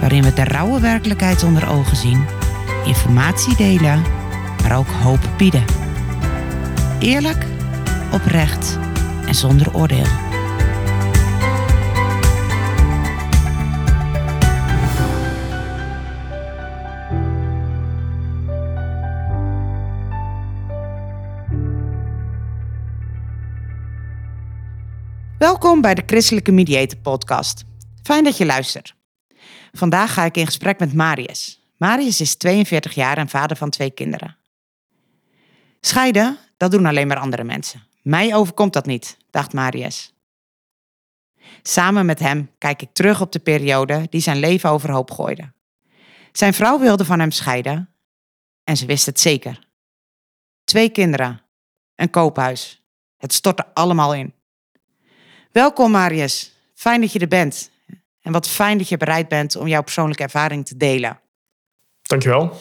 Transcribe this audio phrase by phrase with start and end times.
[0.00, 2.26] waarin we de rauwe werkelijkheid onder ogen zien,
[2.84, 4.02] informatie delen,
[4.62, 5.64] maar ook hoop bieden.
[6.98, 7.46] Eerlijk,
[8.12, 8.78] oprecht
[9.26, 10.28] en zonder oordeel.
[25.38, 27.64] Welkom bij de Christelijke Mediator Podcast.
[28.02, 28.99] Fijn dat je luistert.
[29.72, 31.60] Vandaag ga ik in gesprek met Marius.
[31.76, 34.36] Marius is 42 jaar en vader van twee kinderen.
[35.80, 37.82] Scheiden, dat doen alleen maar andere mensen.
[38.02, 40.14] Mij overkomt dat niet, dacht Marius.
[41.62, 45.52] Samen met hem kijk ik terug op de periode die zijn leven overhoop gooide.
[46.32, 47.94] Zijn vrouw wilde van hem scheiden
[48.64, 49.68] en ze wist het zeker.
[50.64, 51.42] Twee kinderen,
[51.94, 52.82] een koophuis.
[53.16, 54.34] Het stortte allemaal in.
[55.52, 57.70] Welkom Marius, fijn dat je er bent.
[58.22, 61.20] En wat fijn dat je bereid bent om jouw persoonlijke ervaring te delen.
[62.02, 62.60] Dankjewel.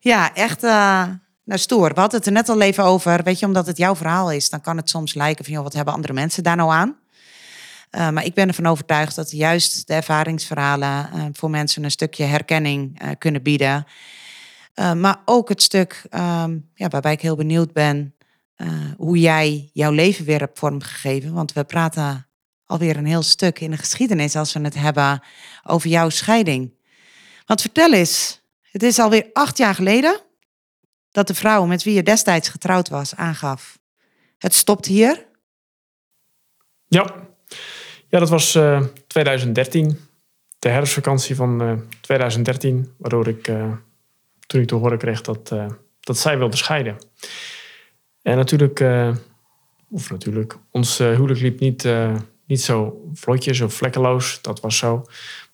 [0.00, 1.04] Ja, echt uh,
[1.44, 1.94] nou, stoer.
[1.94, 3.22] We hadden het er net al even over.
[3.22, 5.54] Weet je, omdat het jouw verhaal is, dan kan het soms lijken van...
[5.54, 6.96] Joh, wat hebben andere mensen daar nou aan?
[7.90, 11.08] Uh, maar ik ben ervan overtuigd dat juist de ervaringsverhalen...
[11.14, 13.86] Uh, voor mensen een stukje herkenning kunnen bieden.
[14.74, 18.14] maar ook het stuk ehm, ja, waarbij ik heel benieuwd ben...
[18.96, 21.32] hoe jij jouw leven weer hebt vormgegeven.
[21.32, 22.26] Want we praten
[22.72, 25.22] alweer een heel stuk in de geschiedenis als we het hebben
[25.64, 26.74] over jouw scheiding.
[27.46, 30.20] Want vertel eens, het is alweer acht jaar geleden
[31.10, 33.78] dat de vrouw met wie je destijds getrouwd was aangaf.
[34.38, 35.26] Het stopt hier.
[36.86, 37.14] Ja,
[38.08, 39.98] ja dat was uh, eh, 2013,
[40.58, 43.72] de herfstvakantie van uh, eh, 2013, waardoor ik uh,
[44.46, 45.48] toen ik te horen kreeg dat,
[46.00, 46.96] dat zij wilde scheiden.
[48.22, 48.80] En natuurlijk,
[49.90, 51.86] of natuurlijk, ons huwelijk liep niet
[52.46, 55.04] niet zo vlotjes of vlekkeloos, dat was zo.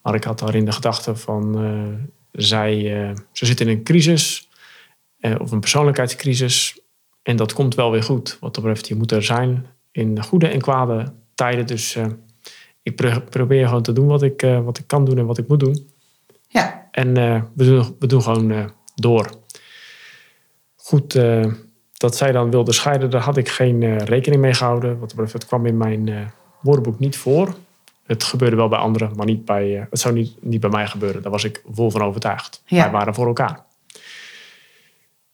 [0.02, 1.94] Maar ik had daarin de gedachte van, uh,
[2.32, 4.48] zij, uh, ze zit in een crisis,
[5.20, 6.80] uh, of een persoonlijkheidscrisis.
[7.22, 8.36] En dat komt wel weer goed.
[8.40, 11.66] Wat dat betreft, je moet er zijn in goede en kwade tijden.
[11.66, 11.96] Dus
[12.82, 12.96] ik
[13.30, 15.90] probeer gewoon te doen wat ik, wat ik kan doen en wat ik moet doen.
[16.48, 16.88] Ja.
[16.90, 17.14] En
[17.54, 19.30] we, doen, we doen gewoon door.
[20.76, 21.18] Goed,
[21.92, 24.90] dat zij dan wilde scheiden, daar had ik geen rekening mee gehouden.
[24.90, 27.54] Wat dat betreft, het kwam in mijn woordenboek niet voor.
[28.08, 30.86] Het gebeurde wel bij anderen, maar niet bij, uh, het zou niet, niet bij mij
[30.86, 31.22] gebeuren.
[31.22, 32.62] Daar was ik vol van overtuigd.
[32.66, 32.82] Ja.
[32.82, 33.64] Wij waren voor elkaar.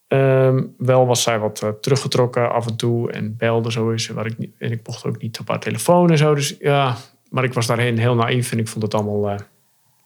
[0.07, 4.07] Ehm, wel was zij wat uh, teruggetrokken af en toe en belde zo eens.
[4.09, 6.35] Waar ik, niet, en ik mocht ook niet op haar telefoon en zo.
[6.35, 6.97] Dus ja,
[7.31, 9.39] maar ik was daarheen heel naïef en ik vond het allemaal uh,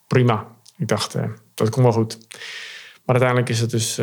[0.06, 0.46] prima.
[0.76, 1.16] Ik dacht,
[1.54, 2.18] dat komt wel goed.
[3.04, 3.94] Maar uiteindelijk is het dus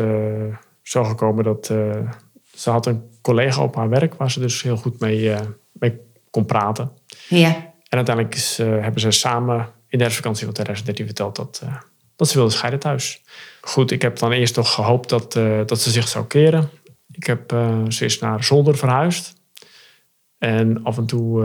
[0.82, 1.66] zo gekomen dat
[2.54, 5.34] ze had een collega op haar werk waar ze dus heel goed mee,
[5.72, 6.00] mee
[6.36, 6.90] kon praten.
[7.28, 7.54] Ja.
[7.88, 9.58] En uiteindelijk is, uh, hebben ze samen
[9.88, 11.76] in de herfstvakantie van 2013 verteld dat, uh,
[12.16, 13.22] dat ze wilden scheiden thuis.
[13.60, 16.70] Goed, ik heb dan eerst toch gehoopt dat, uh, dat ze zich zou keren.
[17.10, 17.50] Ik heb,
[17.88, 19.34] ze is naar Zolder verhuisd.
[20.38, 21.44] En af en toe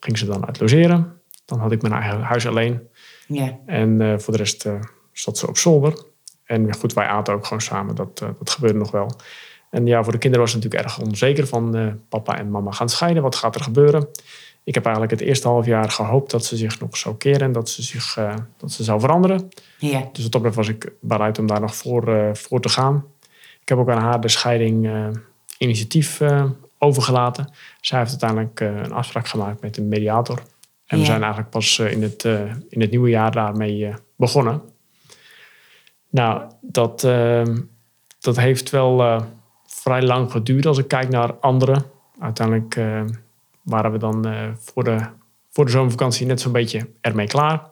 [0.00, 1.20] ging ze dan uit logeren.
[1.44, 2.88] Dan had ik mijn eigen huis alleen.
[3.26, 3.58] Ja.
[3.66, 4.68] En voor de rest
[5.12, 6.04] zat ze op zolder.
[6.44, 7.94] En goed, wij aten ook gewoon samen.
[7.94, 9.16] Dat, dat gebeurde nog wel.
[9.74, 12.70] En ja, voor de kinderen was het natuurlijk erg onzeker van uh, papa en mama
[12.70, 13.22] gaan scheiden.
[13.22, 14.08] Wat gaat er gebeuren?
[14.64, 17.52] Ik heb eigenlijk het eerste half jaar gehoopt dat ze zich nog zou keren en
[17.52, 19.48] dat ze, zich, uh, dat ze zou veranderen.
[19.78, 20.08] Ja.
[20.12, 23.04] Dus wat dat was ik bereid om daar nog voor, uh, voor te gaan.
[23.60, 24.90] Ik heb ook aan haar de scheiding
[25.58, 26.20] initiatief
[26.78, 27.52] overgelaten.
[27.80, 30.42] Zij heeft uiteindelijk een afspraak gemaakt met een mediator.
[30.86, 32.24] En we zijn eigenlijk pas in, het,
[32.68, 34.62] in het nieuwe jaar daarmee begonnen.
[36.10, 37.00] Nou, dat,
[38.20, 39.22] dat heeft wel
[39.84, 41.84] vrij lang geduurd als ik kijk naar anderen.
[42.18, 43.02] Uiteindelijk uh,
[43.62, 44.98] waren we dan uh, voor, de,
[45.50, 47.70] voor de zomervakantie net zo'n beetje ermee klaar.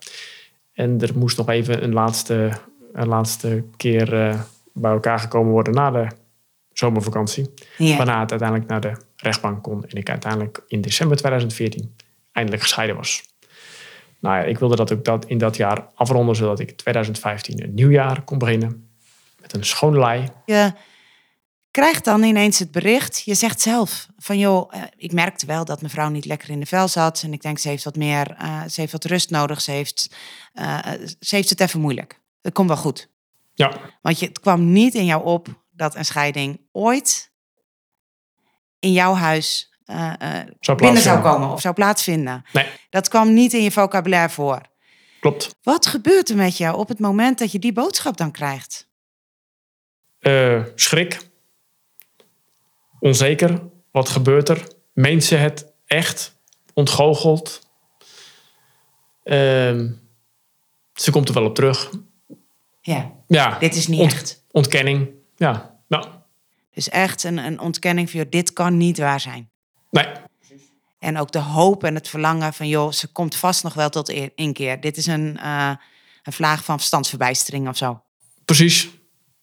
[0.73, 2.53] En er moest nog even een laatste,
[2.93, 4.41] een laatste keer uh,
[4.73, 6.07] bij elkaar gekomen worden na de
[6.73, 7.55] zomervakantie.
[7.79, 7.97] Ja.
[7.97, 9.85] Waarna het uiteindelijk naar de rechtbank kon.
[9.85, 11.95] En ik uiteindelijk in december 2014
[12.33, 13.23] eindelijk gescheiden was.
[14.19, 17.75] Nou ja, ik wilde dat ook dat in dat jaar afronden, zodat ik 2015 een
[17.75, 18.89] nieuw jaar kon beginnen.
[19.41, 20.29] Met een schone lei.
[20.47, 20.77] Ja
[21.73, 23.23] krijgt dan ineens het bericht.
[23.25, 26.67] Je zegt zelf van joh, eh, ik merkte wel dat mevrouw niet lekker in de
[26.67, 27.23] vel zat.
[27.23, 29.61] En ik denk ze heeft wat meer, uh, ze heeft wat rust nodig.
[29.61, 30.15] Ze heeft,
[30.55, 30.79] uh,
[31.21, 32.21] ze heeft het even moeilijk.
[32.43, 33.11] het komt wel goed.
[33.55, 33.73] Ja,
[34.03, 37.33] Want je, het kwam niet in jou op dat een scheiding ooit
[38.79, 42.45] in jouw huis eh, eh, zou binnen zou komen of zou plaatsvinden.
[42.53, 44.61] Nee, Dat kwam niet in je vocabulaire voor.
[45.21, 45.55] klopt.
[45.63, 48.89] Wat gebeurt er met jou op het moment dat je die boodschap dan krijgt?
[50.19, 51.19] Eh, schrik.
[53.03, 53.63] Onzeker.
[53.91, 54.67] Wat gebeurt er?
[54.93, 56.37] Meent ze het echt?
[56.75, 57.69] Ontgoocheld?
[59.25, 59.91] Ehm,
[60.95, 61.91] ze komt er wel op terug.
[62.81, 64.45] Ja, Ja, dit is niet ont- echt.
[64.51, 65.09] Ontkenning.
[65.37, 66.07] Ja, nou,
[66.75, 69.51] Dus echt een, een ontkenning van, joh, dit kan niet waar zijn.
[69.91, 70.07] nee.
[70.99, 74.09] En ook de hoop en het verlangen van, joh, ze komt vast nog wel tot
[74.35, 74.81] inkeer.
[74.81, 75.73] Dit is een, eh,
[76.23, 78.03] een vlaag van verstandsverbijstering of zo.
[78.45, 78.89] Precies.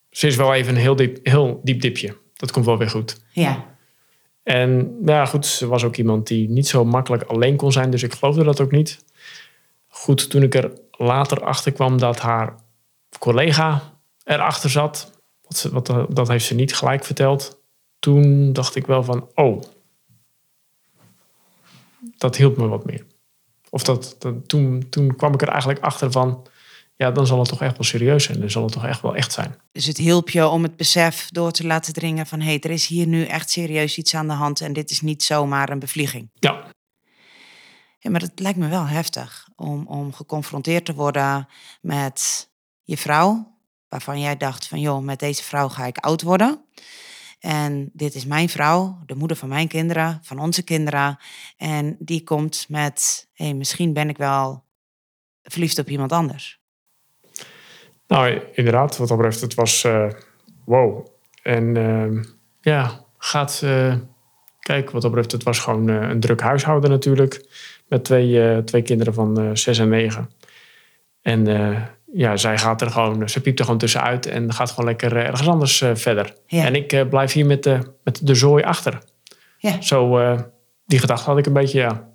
[0.10, 2.18] Ze is wel even een heel diep, heel diep dipje.
[2.40, 3.22] Dat komt wel weer goed.
[3.32, 3.66] Ja,
[4.44, 8.04] En ja, goed, ze was ook iemand die niet zo makkelijk alleen kon zijn, dus
[8.04, 9.04] ik geloofde dat ook niet.
[9.88, 12.56] Goed, toen ik er later achter kwam dat haar
[13.20, 13.94] collega
[14.24, 17.60] erachter zat, wat ze, wat, eh, dat heeft ze niet gelijk verteld.
[18.00, 19.62] Toen dacht ik wel van, oh,
[22.18, 23.06] dat hielp me wat meer.
[23.70, 26.48] Of dat, dat, toen, toen kwam ik er eigenlijk achter van,
[27.04, 28.40] ja, dan zal het toch echt wel serieus zijn.
[28.40, 29.56] Dan zal het toch echt wel echt zijn.
[29.72, 32.40] dus het hielp je om het besef door te laten dringen van...
[32.40, 34.62] hé, hey, er is hier nu echt serieus iets aan de hand...
[34.62, 36.30] en dit is niet zomaar een bevlieging.
[36.34, 36.64] Ja,
[38.00, 41.48] Ja, maar het lijkt me wel heftig om, om geconfronteerd te worden
[41.82, 42.50] met
[42.84, 43.58] je vrouw...
[43.88, 46.64] waarvan jij dacht van, joh, met deze vrouw ga ik oud worden...
[47.40, 51.18] En dit is mijn vrouw, de moeder van mijn kinderen, van onze kinderen.
[51.58, 54.64] En die komt met, hé, hey, misschien ben ik wel
[55.44, 56.59] verliefd op iemand anders.
[58.10, 60.08] Nou, inderdaad, wat dat betreft, het was eh,
[60.66, 61.08] wow.
[61.44, 62.24] En ehm,
[62.62, 63.96] ja, gaat, eh,
[64.60, 67.46] kijk, wat dat betreft, het was gewoon eh, een druk huishouden natuurlijk.
[67.88, 70.30] Met twee, twee kinderen van zes en negen.
[71.22, 71.46] En
[72.14, 75.48] ja, zij gaat er gewoon, ze piept er gewoon tussenuit en gaat gewoon lekker ergens
[75.48, 76.34] anders verder.
[76.46, 76.66] Ja.
[76.66, 79.04] En ik blijf hier met de, met de zooi achter.
[79.58, 79.82] Ja.
[79.82, 80.20] Zo,
[80.86, 82.10] die gedachte had ik een beetje, ja.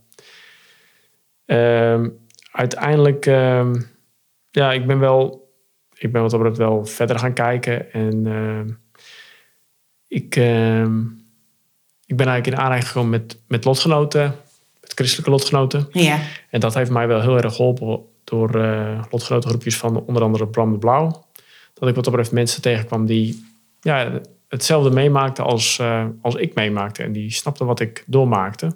[1.47, 2.09] Ehm,
[2.53, 3.75] uiteindelijk, ehm,
[4.51, 5.44] ja, ik ben wel,
[5.95, 7.93] ik ben wat dat betreft wel verder gaan kijken.
[7.93, 8.69] En ehm,
[10.09, 11.01] ik, ehm,
[12.07, 14.35] ik ben eigenlijk in aanraking gekomen met, met lotgenoten,
[14.81, 15.89] met christelijke lotgenoten.
[15.93, 16.19] Ja,
[16.51, 20.73] En dat heeft mij wel heel erg geholpen door eh lotgenotengroepjes van onder andere Bram
[20.73, 21.25] de Blauw.
[21.75, 23.45] Dat ik wat dat betreft mensen tegenkwam die
[23.81, 27.03] ja, hetzelfde meemaakten als, eh, als ik meemaakte.
[27.03, 28.73] En die snapten wat ik doormaakte.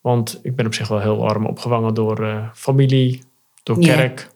[0.00, 3.22] Want ik ben op zich wel heel arm opgevangen door eh, familie,
[3.62, 4.30] door kerk.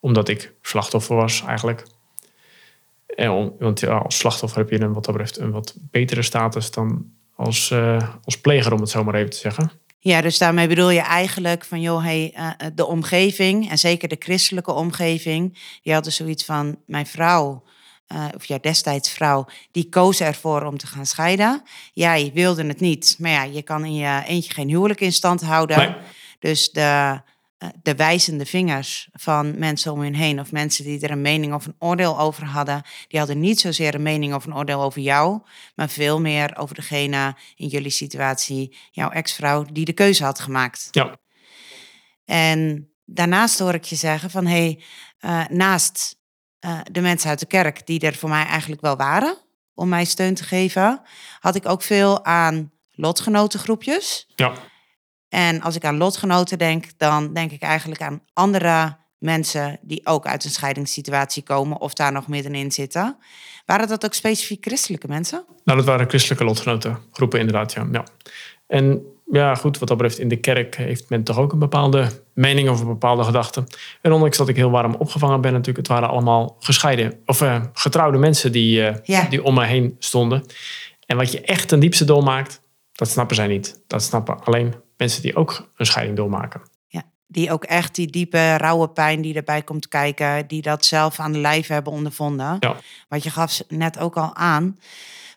[0.00, 1.86] Omdat ik slachtoffer was eigenlijk.
[3.16, 6.22] En om- want ja, als slachtoffer heb je een, wat dat betreft een wat betere
[6.22, 7.06] status dan
[7.36, 9.70] als, eh, als pleger, om het zo maar even te zeggen.
[10.00, 14.16] Ja, dus daarmee bedoel je eigenlijk van, joh, hey, eh, de omgeving, en zeker de
[14.18, 17.62] christelijke omgeving, die hadden zoiets van, mijn vrouw,
[18.06, 21.62] eh, of ja, destijds vrouw, die koos ervoor om te gaan scheiden.
[21.92, 25.42] Jij wilde het niet, maar ja, je kan in je eentje geen huwelijk in stand
[25.42, 25.78] houden.
[25.78, 25.94] Nee.
[26.38, 27.18] Dus de, eh,
[27.82, 31.66] de wijzende vingers van mensen om hun heen, of mensen die er een mening of
[31.66, 35.40] een oordeel over hadden, die hadden niet zozeer een mening of een oordeel over jou,
[35.74, 40.88] maar veel meer over degene in jullie situatie, jouw ex-vrouw, die de keuze had gemaakt.
[40.90, 41.16] Ja.
[42.24, 44.82] En daarnaast hoor ik je zeggen van, hé, hey,
[45.18, 46.16] eh, naast
[46.58, 49.36] eh, de mensen uit de kerk die er voor mij eigenlijk wel waren
[49.74, 51.02] om mij steun te geven,
[51.40, 54.28] had ik ook veel aan lotgenotengroepjes.
[54.34, 54.52] Ja.
[55.28, 60.26] En als ik aan lotgenoten denk, dan denk ik eigenlijk aan andere mensen die ook
[60.26, 63.16] uit een scheidingssituatie komen of daar nog middenin zitten.
[63.66, 65.44] Waren dat ook specifiek christelijke mensen?
[65.64, 67.88] Nou, dat waren christelijke lotgenotengroepen inderdaad, ja.
[67.92, 68.04] ja.
[68.66, 72.08] En ja, goed, wat dat betreft in de kerk heeft men toch ook een bepaalde
[72.34, 73.64] mening of een bepaalde gedachte.
[74.02, 77.62] En ondanks dat ik heel warm opgevangen ben natuurlijk, het waren allemaal gescheiden of eh,
[77.72, 79.22] getrouwde mensen die, eh, Ja.
[79.28, 80.44] die om me heen stonden.
[81.06, 82.60] En wat je echt ten diepste doormaakt,
[82.92, 83.82] dat snappen zij niet.
[83.86, 86.60] Dat snappen alleen mensen die ook een scheiding doormaken.
[86.86, 91.20] Ja, die ook echt die diepe, rauwe pijn die erbij komt kijken, die dat zelf
[91.20, 92.56] aan de lijf hebben ondervonden.
[92.60, 92.76] Ja.
[93.08, 94.78] Want je gaf net ook al aan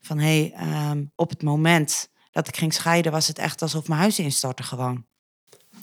[0.02, 3.88] van hé, hey, ehm, op het moment dat ik ging scheiden, was het echt alsof
[3.88, 5.06] mijn huis instortte gewoon.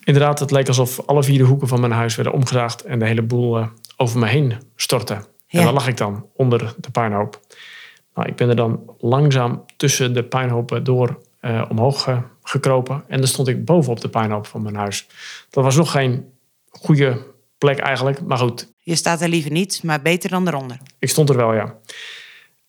[0.05, 3.07] Inderdaad, het leek alsof alle vier de hoeken van mijn huis werden omgezaagd en de
[3.07, 3.67] hele boel eh,
[3.97, 5.15] over me heen stortte.
[5.15, 5.59] Ja.
[5.59, 7.41] En daar lag ik dan onder de puinhoop.
[8.15, 12.19] Nou, ik ben er dan langzaam tussen de puinhopen door eh, omhoog eh,
[12.49, 13.05] gekropen.
[13.09, 15.07] En dan stond ik bovenop de puinhoop van mijn huis.
[15.51, 16.25] Dat was nog geen
[16.69, 17.27] goede
[17.59, 20.79] plek eigenlijk, maar goed, Je staat er liever niet, maar beter dan eronder.
[20.99, 21.77] ik stond er wel, ja.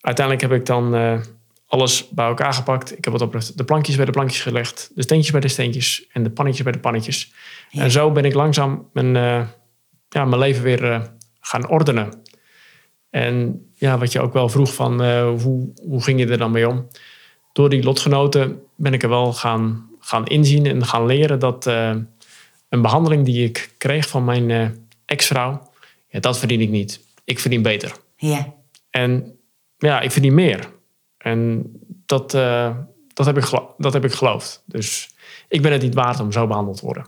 [0.01, 1.19] Uiteindelijk heb ik dan eh,
[1.67, 2.97] alles bij elkaar gepakt.
[2.97, 6.07] Ik heb wat op de plankjes bij de plankjes gelegd, de steentjes bij de steentjes
[6.11, 7.33] en de pannetjes bij de pannetjes.
[7.69, 7.81] Ja.
[7.81, 9.47] En zo ben ik langzaam mijn, eh,
[10.09, 11.01] ja, mijn leven weer eh,
[11.39, 12.21] gaan ordenen.
[13.09, 16.67] En ja, wat je ook wel vroeg van hoe, hoe ging je er dan mee
[16.67, 16.87] om?
[17.59, 22.81] Door die lotgenoten ben ik er wel gaan, gaan inzien en gaan leren dat een
[22.81, 25.69] behandeling die ik kreeg van mijn ex-vrouw,
[26.07, 27.05] ja, dat verdien ik niet.
[27.23, 27.95] Ik verdien beter.
[28.15, 28.53] Ja.
[28.89, 29.39] En
[29.77, 30.71] ja, ik verdien meer.
[31.17, 31.71] En
[32.05, 32.75] dat, uh,
[33.13, 34.63] dat, heb ik dat heb ik geloofd.
[34.65, 35.09] Dus
[35.47, 37.05] ik ben het niet waard om zo behandeld te worden.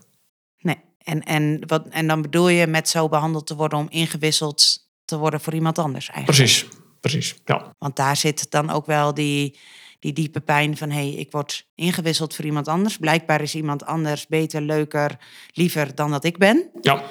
[0.60, 4.88] Nee, en, en, wat, en dan bedoel je met zo behandeld te worden om ingewisseld
[5.06, 6.38] te worden voor iemand anders eigenlijk?
[6.38, 6.68] Precies,
[7.00, 7.74] precies, ja.
[7.78, 9.60] Want daar zit dan ook wel die,
[10.02, 10.90] die diepe pijn van...
[10.90, 12.98] hé, hey, ik word ingewisseld voor iemand anders.
[12.98, 15.20] Blijkbaar is iemand anders beter, leuker,
[15.52, 16.70] liever dan dat ik ben.
[16.82, 17.04] Ja.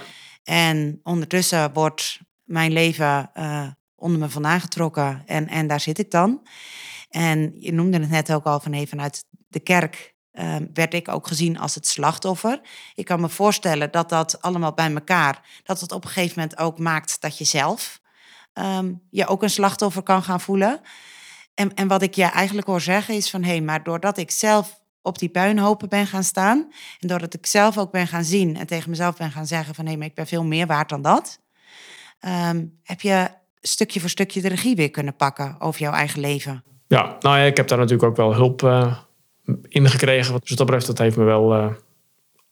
[0.45, 6.11] En ondertussen wordt mijn leven uh, onder me vandaan getrokken en, en daar zit ik
[6.11, 6.47] dan.
[7.09, 11.09] En je noemde het net ook al van hey, vanuit de kerk uh, werd ik
[11.09, 12.61] ook gezien als het slachtoffer.
[12.95, 16.59] Ik kan me voorstellen dat dat allemaal bij elkaar, dat het op een gegeven moment
[16.59, 18.01] ook maakt dat je zelf
[18.55, 20.81] um, je ook een slachtoffer kan gaan voelen.
[21.61, 24.31] En, en wat ik je eigenlijk hoor zeggen is van hé, hey, maar doordat ik
[24.31, 28.57] zelf op die puinhopen ben gaan staan en doordat ik zelf ook ben gaan zien
[28.57, 30.89] en tegen mezelf ben gaan zeggen van hé, hey, maar ik ben veel meer waard
[30.89, 31.41] dan dat,
[32.51, 33.29] um, heb je
[33.61, 36.65] stukje voor stukje de regie weer kunnen pakken over jouw eigen leven.
[36.87, 38.97] Ja, nou ja, ik heb daar natuurlijk ook wel hulp uh,
[39.69, 40.41] in gekregen.
[40.41, 41.73] Dus wat dat betreft, dat heeft me wel uh,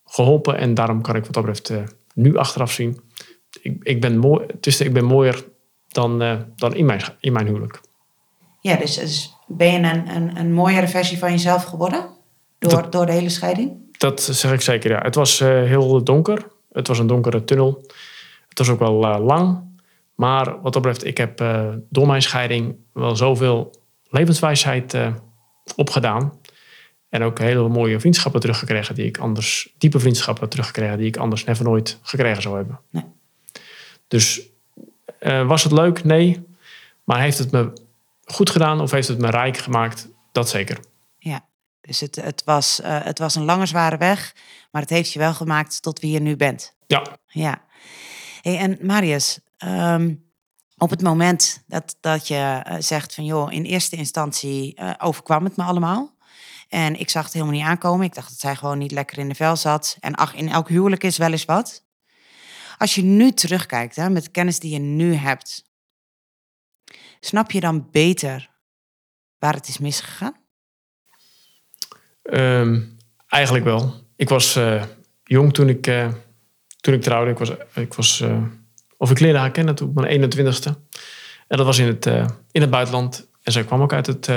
[0.04, 0.58] geholpen.
[0.58, 1.82] En daarom kan ik wat dat betreft uh,
[2.14, 3.00] nu achteraf zien.
[3.62, 5.44] Ik, ik, ben mooi, ik ben mooier
[5.88, 6.18] dan,
[6.56, 7.80] dan in, mijn, in mijn huwelijk.
[8.60, 12.08] Ja, dus, dus ben je een, een, een mooiere versie van jezelf geworden?
[12.58, 13.72] Door, door de hele scheiding?
[13.98, 15.00] Dat zeg ik zeker, ja.
[15.00, 16.46] Het was heel donker.
[16.72, 17.84] Het was een donkere tunnel.
[18.48, 19.66] Het was ook wel lang.
[20.14, 23.74] Maar wat dat betreft, ik heb uh, door mijn scheiding wel zoveel
[24.10, 24.96] levenswijsheid
[25.76, 26.32] opgedaan.
[27.08, 31.44] En ook hele mooie vriendschappen teruggekregen die ik anders, diepe vriendschappen teruggekregen die ik anders
[31.44, 32.80] never nooit gekregen zou hebben.
[32.90, 33.04] Nee.
[34.08, 34.42] Dus
[35.46, 36.04] was het leuk?
[36.04, 36.46] Nee.
[37.04, 37.72] Maar heeft het me
[38.32, 40.08] goed gedaan of heeft het me rijk gemaakt?
[40.32, 40.78] Dat zeker.
[41.18, 41.46] Ja,
[41.80, 44.34] dus het, het, was, het was een lange, zware weg,
[44.70, 46.74] maar het heeft je wel gemaakt tot wie je nu bent.
[46.86, 47.02] Ja.
[47.26, 47.62] Ja.
[48.42, 50.14] Hey, en Marius, Ehm,
[50.76, 55.44] op het moment dat, dat je uh, zegt van joh, in eerste instantie uh, overkwam
[55.44, 56.16] het me allemaal.
[56.68, 58.06] En ik zag het helemaal niet aankomen.
[58.06, 59.96] Ik dacht dat zij gewoon niet lekker in de vel zat.
[60.00, 61.86] En ach, in elk huwelijk is wel eens wat.
[62.78, 65.67] Als je nu terugkijkt hè, met de kennis die je nu hebt,
[67.20, 68.50] snap je dan beter
[69.38, 70.36] waar het is misgegaan?
[72.22, 72.96] Um,
[73.28, 73.94] eigenlijk wel.
[74.16, 74.82] Ik was uh,
[75.24, 75.82] jong toen ik,
[76.80, 77.30] toen ik trouwde.
[77.30, 78.24] Ik was, ik was
[78.96, 80.70] of ik leerde haar kennen toen op mijn 21ste.
[81.46, 82.06] En dat was in het,
[82.50, 83.28] in het buitenland.
[83.42, 84.30] En zij kwam ook uit het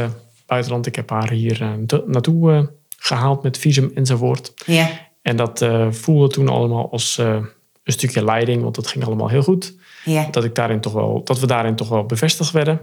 [0.45, 0.85] buitenland.
[0.85, 4.53] Ik heb haar hier naartoe gehaald met visum enzovoort.
[4.65, 4.89] Ja.
[5.21, 9.75] En dat voelde toen allemaal als een stukje leiding, want dat ging allemaal heel goed.
[10.03, 10.27] Ja.
[10.31, 12.81] Dat, ik daarin toch wel, dat we daarin toch wel bevestigd werden.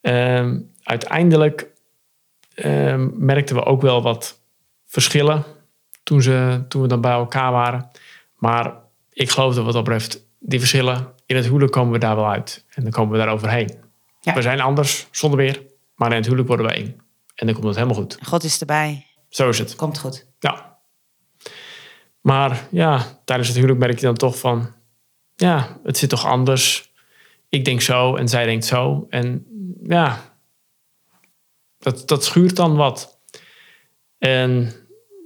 [0.00, 1.70] Ehm, uiteindelijk
[2.54, 4.40] ehm, merkten we ook wel wat
[4.86, 5.44] verschillen
[6.02, 7.90] toen, ze, toen we dan bij elkaar waren.
[8.36, 8.74] Maar
[9.12, 12.30] ik geloof dat wat dat betreft, die verschillen in het huwelijk komen we daar wel
[12.30, 12.64] uit.
[12.74, 13.70] En dan komen we daar overheen.
[14.20, 14.34] Ja.
[14.34, 15.62] We zijn anders, zonder meer.
[15.94, 17.00] Maar in het huwelijk worden we één.
[17.34, 18.18] En dan komt het helemaal goed.
[18.22, 19.06] God is erbij.
[19.28, 19.76] Zo is het.
[19.76, 20.26] Komt goed.
[20.38, 20.78] Ja.
[22.20, 24.76] Maar ja, tijdens het huwelijk merk je dan toch van...
[25.40, 26.92] Ja, het zit toch anders.
[27.48, 29.06] Ik denk zo en zij denkt zo.
[29.10, 29.46] En
[29.82, 30.34] ja,
[31.78, 33.20] dat, dat schuurt dan wat.
[34.18, 34.72] En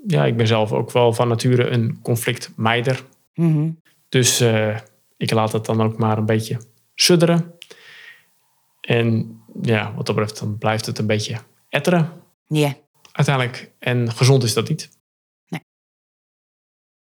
[0.06, 3.04] ja, ik ben zelf ook wel van nature een conflictmeider.
[3.34, 3.80] Mm
[4.12, 4.76] dus uh,
[5.16, 6.58] ik laat het dan ook maar een beetje
[6.94, 7.54] sudderen.
[8.80, 11.36] En ja, wat dat betreft, dan blijft het een beetje
[11.68, 12.12] etteren.
[12.46, 12.74] Ja.
[13.12, 13.70] Uiteindelijk.
[13.78, 14.90] En gezond is dat niet.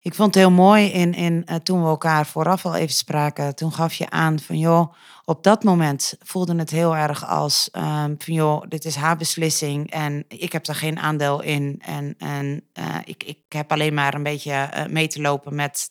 [0.03, 3.55] Ik vond het heel mooi in, in, uh, toen we elkaar vooraf al even spraken.
[3.55, 4.93] Toen gaf je aan van joh,
[5.25, 9.91] op dat moment voelde het heel erg als um, van joh, dit is haar beslissing
[9.91, 11.81] en ik heb daar geen aandeel in.
[11.85, 15.89] En, en uh, ik, ik heb alleen maar een beetje uh, mee te lopen met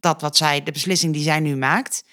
[0.00, 2.04] dat wat zij, de beslissing die zij nu maakt.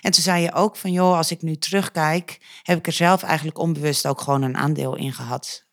[0.00, 3.22] En toen zei je ook van, joh, als ik nu terugkijk, heb ik er zelf
[3.22, 5.64] eigenlijk onbewust ook gewoon een aandeel in gehad.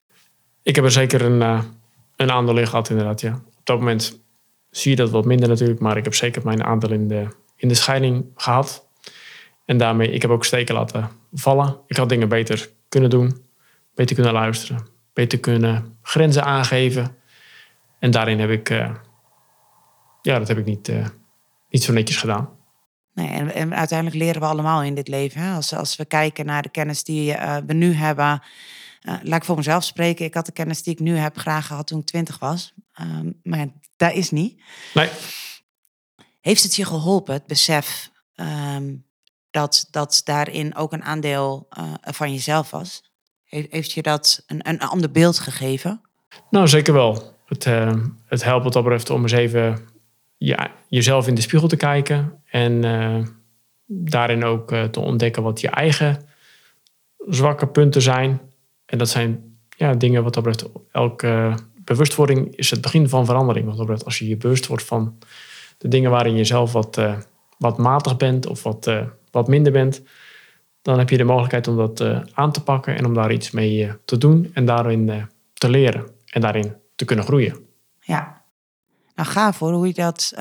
[0.63, 1.41] Ik heb er zeker een,
[2.15, 3.33] een aandeel in gehad, inderdaad, ja.
[3.33, 4.25] Op dat moment
[4.77, 7.67] zie je dat wat minder natuurlijk, maar ik heb zeker mijn aandeel in de, in
[7.67, 8.87] de scheiding gehad.
[9.65, 11.79] En daarmee, ik heb ook steken laten vallen.
[11.87, 13.45] Ik had dingen beter kunnen doen,
[13.95, 17.15] beter kunnen luisteren, beter kunnen grenzen aangeven.
[17.99, 18.95] En daarin heb ik, uh,
[20.21, 21.05] ja, dat heb ik niet, uh,
[21.69, 22.49] niet zo netjes gedaan.
[23.13, 25.41] Nee, en, uiteindelijk leren we allemaal in dit leven.
[25.41, 25.55] Hè?
[25.55, 28.41] Als, als we kijken naar de kennis die uh, we nu hebben.
[29.21, 30.25] Laat ik voor mezelf spreken.
[30.25, 32.73] Ik had de kennis die ik nu heb graag gehad toen ik twintig was.
[33.01, 33.67] Um, maar
[33.97, 34.61] dat is niet.
[34.93, 35.09] Nee.
[36.41, 38.95] Heeft het je geholpen, het besef ehm,
[39.51, 43.05] dat, dat daarin ook een aandeel uh, van jezelf was?
[43.45, 46.01] heeft je dat een, een ander beeld gegeven?
[46.49, 47.35] Nou, zeker wel.
[47.45, 47.93] Het, uh,
[48.25, 49.79] het helpt wat dat betreft om eens even
[50.37, 52.41] ja, jezelf in de spiegel te kijken.
[52.45, 53.25] En uh,
[53.85, 56.27] daarin ook te ontdekken wat je eigen
[57.27, 58.41] zwakke punten zijn.
[58.85, 60.73] En dat zijn ja, dingen wat dat betreft.
[60.91, 63.75] Elke bewustwording is het begin van verandering.
[63.75, 65.17] Betreft, als je je bewust wordt van
[65.77, 67.01] de dingen waarin je zelf wat,
[67.57, 68.91] wat matig bent of wat,
[69.31, 70.01] wat minder bent
[70.87, 73.51] dan heb je de mogelijkheid om dat uh, aan te pakken en om daar iets
[73.51, 77.57] mee te doen en daarin te leren en daarin te kunnen groeien.
[77.99, 78.41] Ja,
[79.15, 80.33] nou gaaf hoor, hoe je dat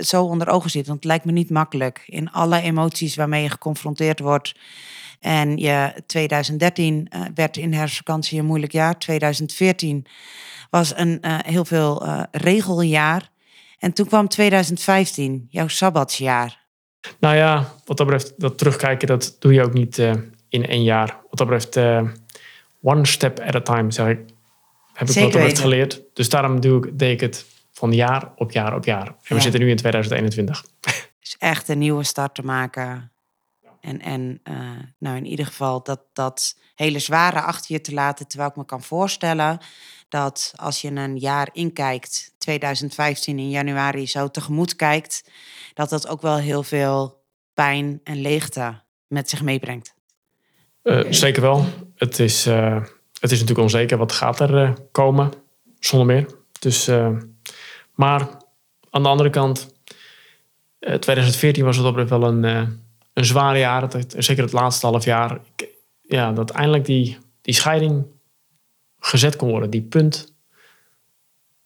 [0.00, 0.86] zo onder ogen ziet.
[0.86, 4.54] Want het lijkt me niet makkelijk in alle emoties waarmee je geconfronteerd wordt.
[5.22, 8.98] En je 2013 werd in herfstvakantie een moeilijk jaar.
[8.98, 10.06] 2014
[10.70, 13.30] was een heel veel regeljaar.
[13.78, 16.60] En toen kwam 2015, jouw sabbatsjaar.
[17.20, 19.98] Nou ja, wat dat betreft, dat terugkijken, dat doe je ook niet
[20.48, 21.16] in één jaar.
[21.30, 22.06] Wat dat betreft,
[22.82, 24.20] one step at a time, zeg ik.
[24.92, 26.02] Heb ik wat dat geleerd.
[26.12, 29.06] Dus daarom doe ik, deed ik het van jaar op jaar op jaar.
[29.06, 30.64] En we zitten nu in 2021.
[31.20, 33.11] Dus echt een nieuwe start te maken.
[33.82, 38.28] En, en uh, nou in ieder geval dat, dat hele zware achter je te laten.
[38.28, 39.58] Terwijl ik me kan voorstellen
[40.08, 45.30] dat als je een jaar inkijkt, 2015 in januari zo tegemoet kijkt,
[45.74, 47.22] dat dat ook wel heel veel
[47.54, 49.94] pijn en leegte met zich meebrengt.
[50.82, 51.64] Uh, zeker wel.
[51.94, 52.82] Het is, uh,
[53.20, 55.32] het is natuurlijk onzeker wat gaat er komen,
[55.78, 56.26] zonder meer.
[56.58, 56.86] Dus,
[57.94, 58.28] maar
[58.90, 59.74] aan de andere kant,
[60.78, 62.44] 2014 was het op wel een,
[63.12, 63.90] een zwaar jaar.
[64.16, 65.40] Zeker het laatste half jaar.
[66.00, 68.06] Ja, dat eindelijk die, die scheiding
[68.98, 69.70] gezet kon worden.
[69.70, 70.34] Die punt,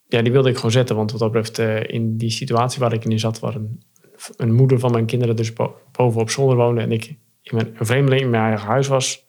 [0.08, 0.96] ja, die wilde ik gewoon zetten.
[0.96, 3.82] Want wat dat betreft, in die situatie waar ik in zat, waar een,
[4.36, 5.52] een moeder van mijn kinderen dus
[5.92, 9.24] boven op zolder woonde en ik in mijn, een vreemdeling in mijn eigen huis was,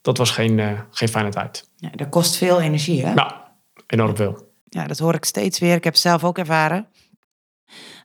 [0.00, 1.70] dat was geen, uh, geen fijne tijd.
[1.76, 3.14] Ja, dat kost veel energie, hè?
[3.14, 3.32] Nou,
[3.86, 4.52] enorm veel.
[4.68, 5.74] Ja, dat hoor ik steeds weer.
[5.74, 6.86] Ik heb het zelf ook ervaren.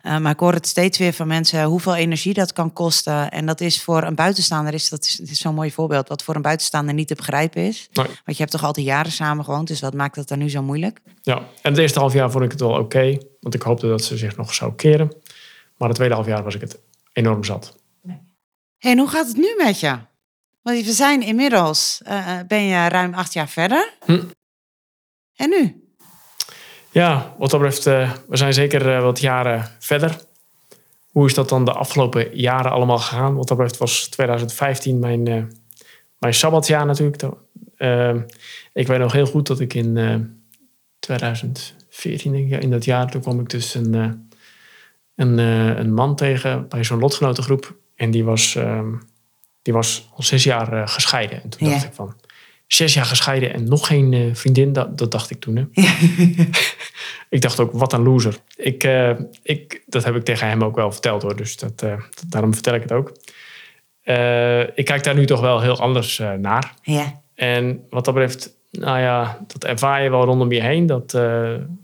[0.04, 3.32] Uh, maar ik hoor het steeds weer van mensen hoeveel energie dat kan kosten.
[3.32, 6.36] En dat is voor een buitenstaander, is, dat is, is zo'n mooi voorbeeld, wat voor
[6.36, 7.90] een buitenstaander niet te begrijpen is.
[7.92, 8.06] Nee.
[8.06, 10.62] Want je hebt toch altijd jaren samen gewoond, dus wat maakt dat dan nu zo
[10.62, 11.02] moeilijk?
[11.22, 14.04] Ja, en het eerste half jaar vond ik het wel oké, want ik hoopte dat
[14.04, 15.12] ze zich nog zou keren.
[15.78, 16.80] Maar het tweede half jaar was ik het
[17.14, 17.78] enorm zat.
[18.78, 19.98] Hey, en hoe gaat het nu met je?
[20.62, 23.94] Want we zijn inmiddels, uh, ben je ruim acht jaar verder.
[24.06, 24.24] Hm.
[25.36, 25.89] En nu?
[26.92, 30.18] Ja, wat dat betreft, uh, we zijn zeker uh, wat jaren verder.
[31.12, 33.36] Hoe is dat dan de afgelopen jaren allemaal gegaan?
[33.36, 35.52] Wat dat betreft was 2015 mijn,
[36.18, 37.24] mijn sabbatjaar natuurlijk.
[38.74, 39.98] ik weet nog heel goed dat ik in
[41.00, 44.28] 2014, denk ik, in dat jaar, toen kwam ik dus een
[45.20, 47.76] een, uh, een man tegen bij zo'n lotgenotengroep.
[47.96, 48.82] En die was, uh,
[49.62, 51.44] die was al zes jaar uh, gescheiden.
[51.44, 52.16] En toen dacht ik van,
[52.74, 55.56] zes jaar gescheiden en nog geen uh, vriendin, dat, dat dacht ik toen.
[55.56, 55.64] Hè?
[55.72, 55.94] Ja.
[57.36, 58.38] ik dacht ook, wat een loser.
[58.56, 58.90] Ik,
[59.44, 61.86] ik, dat heb ik tegen hem ook wel verteld hoor, dus dat,
[62.28, 63.12] daarom vertel ik het ook.
[64.76, 66.74] ik kijk daar nu toch wel heel anders naar.
[66.82, 67.22] Ja.
[67.36, 70.86] En wat dat betreft, nou ja, dat ervaar je wel rondom je heen.
[70.86, 71.12] Dat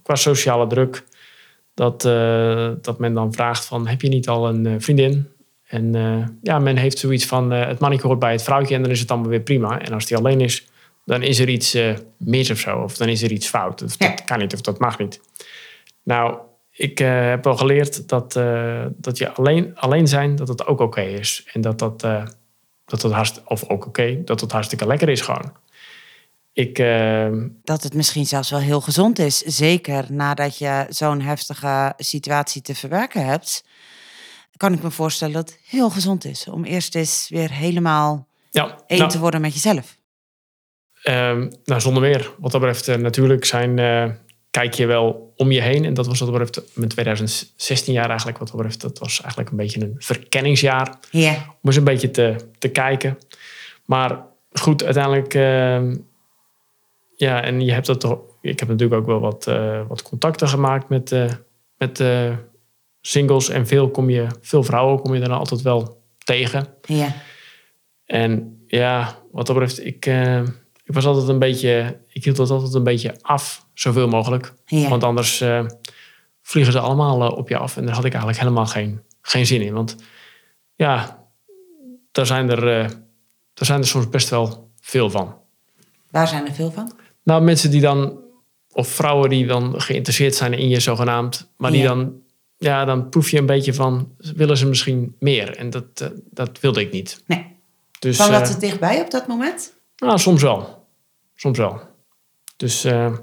[0.04, 1.04] qua sociale druk
[1.74, 2.02] dat,
[2.82, 5.28] dat men dan vraagt van, heb je niet al een vriendin?
[5.68, 5.94] En
[6.42, 9.12] ja, men heeft zoiets van, het mannetje hoort bij het vrouwtje en dan is het
[9.12, 9.82] allemaal weer prima.
[9.82, 10.66] En als die alleen is,
[11.06, 11.78] dan is er iets
[12.18, 12.78] mis of zo.
[12.78, 13.82] Of dan is er iets fout.
[13.82, 15.22] Of dat kan niet of dat mag niet.
[16.04, 16.38] Nou,
[16.72, 18.34] ik heb wel geleerd dat,
[18.96, 21.48] dat je alleen, alleen zijn, dat het ook oké is.
[21.54, 25.54] En dat dat, dat, dat hartstikke, of ook oké, dat het hartstikke lekker is gewoon.
[26.54, 26.78] Ik.
[27.64, 29.38] Dat het misschien zelfs wel heel gezond is.
[29.38, 33.64] Zeker nadat je zo'n heftige situatie te verwerken hebt.
[34.58, 36.48] Kan ik me voorstellen dat het heel gezond is.
[36.48, 39.95] Om eerst eens weer helemaal ja, één nou, te worden met jezelf.
[41.10, 42.32] Uh, nou, zonder meer.
[42.40, 44.12] Wat dat betreft, uh, natuurlijk zijn, uh,
[44.52, 45.86] kijk je wel om je heen.
[45.86, 48.38] En dat was wat dat betreft mijn 2016 jaar eigenlijk.
[48.38, 51.00] Wat dat betreft, dat was eigenlijk een beetje een verkenningsjaar.
[51.12, 51.32] Ja.
[51.32, 53.18] Om eens een beetje te, te kijken.
[53.86, 55.96] Maar goed, uiteindelijk ehm,
[57.16, 58.20] ja, en je hebt dat toch.
[58.42, 61.32] Ik heb natuurlijk ook wel wat, uh, wat contacten gemaakt met, uh,
[61.78, 62.32] met uh,
[63.02, 63.50] singles.
[63.50, 66.68] En veel, kom je, veel vrouwen kom je dan altijd wel tegen.
[66.82, 67.16] Ja.
[68.06, 70.06] En ja, wat dat betreft, ik,
[70.86, 72.00] ik was altijd een beetje.
[72.08, 74.54] Ik hield dat altijd een beetje af, zoveel mogelijk.
[74.66, 74.90] Ja.
[74.90, 75.44] Want anders
[76.42, 77.78] vliegen ze allemaal op je af.
[77.78, 79.74] En daar had ik eigenlijk helemaal geen, geen zin in.
[79.74, 79.96] Want
[80.76, 81.24] ja,
[82.12, 82.62] daar zijn er,
[83.54, 85.36] daar zijn er soms best wel veel van.
[86.12, 86.92] Waar zijn er veel van?
[87.24, 88.20] Nou, mensen die dan,
[88.72, 92.24] of vrouwen die dan geïnteresseerd zijn in je zogenaamd, maar die dan
[92.58, 95.56] ja, dan proef je een beetje van, willen ze misschien meer?
[95.58, 97.24] En dat, eh, dat wilde ik niet.
[97.26, 97.46] Nee.
[98.00, 99.74] Dus, Kwam dat eh, er dichtbij op dat moment?
[99.96, 100.75] nou, soms wel.
[101.36, 101.82] Soms wel.
[102.58, 103.18] Dus, eh,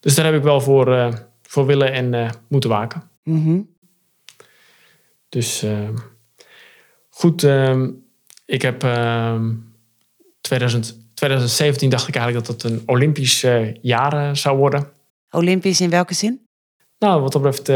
[0.00, 1.12] dus daar heb ik wel voor, eh,
[1.42, 3.10] voor willen en eh, moeten waken.
[3.22, 3.60] Mhm.
[5.28, 5.66] Dus
[7.08, 7.90] goed, ehm,
[8.44, 9.54] ik heb ehm
[10.40, 13.46] 2000, 2017 dacht ik eigenlijk dat het een Olympisch
[13.82, 14.92] jaar zou worden.
[15.30, 16.46] Olympisch in welke zin?
[16.98, 17.68] Nou, wat dat betreft,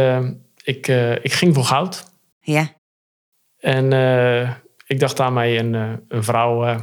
[0.63, 0.87] ik,
[1.23, 2.05] ik ging voor goud.
[2.41, 2.75] Ja.
[3.57, 3.93] En
[4.87, 5.75] ik dacht daarmee een,
[6.09, 6.81] een vrouw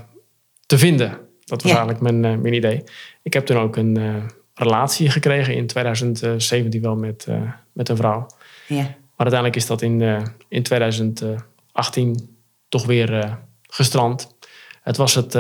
[0.66, 1.23] te vinden.
[1.46, 1.78] Dat was Ja.
[1.78, 2.84] eigenlijk mijn, eh, mijn idee.
[3.22, 4.16] Ik heb toen ook een eh,
[4.54, 8.28] relatie gekregen in 2017 wel met, eh, met een vrouw.
[8.68, 8.76] Ja.
[9.16, 10.02] Maar uiteindelijk is dat in,
[10.48, 12.38] in 2018
[12.70, 14.36] toch weer gestrand.
[14.82, 15.34] Het was het,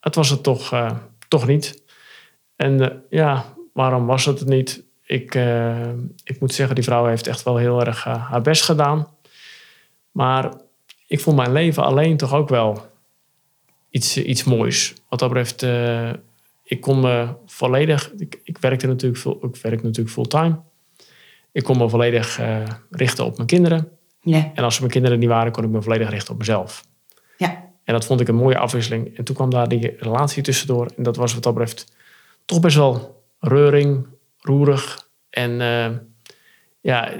[0.00, 0.92] het, was het toch,
[1.28, 1.82] toch niet.
[2.56, 4.82] En ja, waarom was het het niet?
[5.06, 5.34] Ik,
[6.24, 9.08] ik moet zeggen, die vrouw heeft echt wel heel erg haar best gedaan.
[10.10, 10.52] Maar
[11.06, 12.89] ik vond mijn leven alleen toch ook wel
[13.90, 14.94] iets, iets moois.
[15.08, 16.12] Wat dat betreft, eh,
[16.62, 18.12] ik kon me volledig...
[18.16, 20.60] Ik, ik werkte natuurlijk, full, ik werk natuurlijk fulltime.
[21.52, 23.88] Ik kon me volledig eh, richten op mijn kinderen.
[24.20, 24.50] Ja.
[24.54, 26.84] En als mijn kinderen niet waren, kon ik me volledig richten op mezelf.
[27.36, 27.68] Ja.
[27.84, 29.16] En dat vond ik een mooie afwisseling.
[29.16, 30.90] En toen kwam daar die relatie tussendoor.
[30.96, 31.92] En dat was wat dat betreft
[32.44, 34.06] toch best wel reuring,
[34.38, 35.08] roerig.
[35.30, 35.90] En eh,
[36.80, 37.12] ja,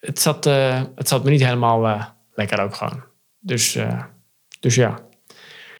[0.00, 3.02] het zat, eh, het zat me niet helemaal eh, lekker ook gewoon.
[3.38, 4.04] Dus, eh,
[4.60, 5.08] dus ja.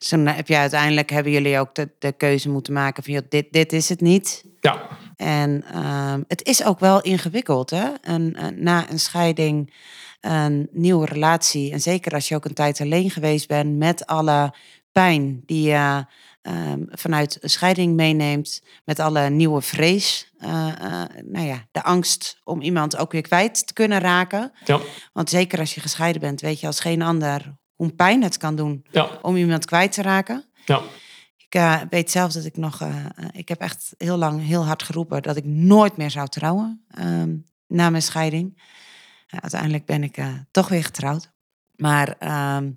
[0.00, 3.22] Dus dan heb je uiteindelijk, hebben jullie ook de, de keuze moeten maken van, joh,
[3.28, 4.44] dit, dit is het niet.
[4.60, 7.88] Ja, En ehm, het is ook wel ingewikkeld, hè?
[8.02, 9.74] Een, een- na een scheiding,
[10.20, 11.72] een nieuwe relatie.
[11.72, 14.54] En zeker als je ook een tijd alleen geweest bent met alle
[14.92, 16.04] pijn die je
[16.42, 18.62] ehm, vanuit een scheiding meeneemt.
[18.84, 20.28] Met alle nieuwe vrees.
[20.38, 24.52] eh, eh, nou ja, de angst om iemand ook weer kwijt te kunnen raken.
[24.64, 24.80] ja,
[25.12, 28.56] Want zeker als je gescheiden bent, weet je als geen ander hoe pijn het kan
[28.56, 30.44] doen ja, om iemand kwijt te raken.
[30.64, 30.80] ja.
[31.36, 32.80] Ik eh, weet zelf dat ik nog.
[32.80, 36.28] eh, eh, ik heb echt heel lang heel hard geroepen dat ik nooit meer zou
[36.28, 36.84] trouwen.
[36.90, 38.62] ehm, na mijn scheiding.
[39.30, 40.16] Uiteindelijk ben ik
[40.50, 41.30] toch weer getrouwd.
[41.76, 42.70] Maar, ehm,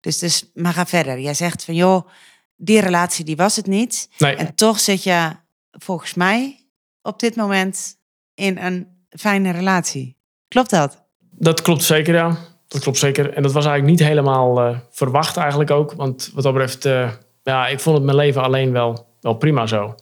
[0.00, 1.20] dus, dus, maar ga verder.
[1.20, 2.08] Jij zegt van joh,
[2.56, 4.08] die relatie die was het niet.
[4.18, 5.36] Nee, En toch zit je
[5.70, 6.68] volgens mij
[7.02, 7.96] op dit moment
[8.34, 10.16] in een fijne relatie.
[10.48, 11.04] Klopt dat?
[11.30, 12.36] dat klopt zeker, ja.
[12.68, 13.32] Dat klopt zeker.
[13.32, 15.92] En dat was eigenlijk niet helemaal eh, verwacht eigenlijk ook.
[15.92, 17.10] Want wat dat betreft, eh,
[17.42, 19.94] ja, ik vond het mijn leven alleen wel, wel prima zo.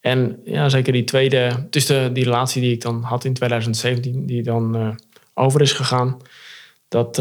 [0.00, 4.26] En ja, zeker die tweede, dus de, die relatie die ik dan had in 2017,
[4.26, 4.88] die dan eh,
[5.34, 6.16] over is gegaan.
[6.88, 7.16] Dat,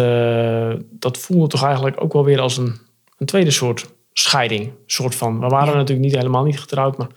[0.89, 2.80] dat voelde toch eigenlijk ook wel weer als een,
[3.17, 4.72] een tweede soort scheiding.
[4.86, 5.78] Soort van, we waren Ja.
[5.78, 7.08] natuurlijk niet helemaal niet getrouwd, maar